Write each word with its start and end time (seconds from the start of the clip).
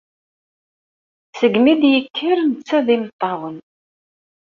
Seg 1.39 1.53
mi 1.63 1.73
d-ikker 1.81 2.37
netta 2.47 2.79
d 2.85 2.87
imeṭṭawen. 2.95 3.57